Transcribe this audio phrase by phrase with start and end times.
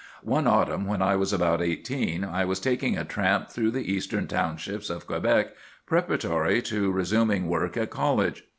[0.23, 4.25] "One autumn, when I was about eighteen, I was taking a tramp through the eastern
[4.27, 5.53] townships of Quebec
[5.85, 8.43] preparatory to resuming work at college.